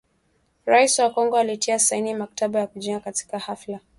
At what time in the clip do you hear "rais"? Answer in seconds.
0.65-0.99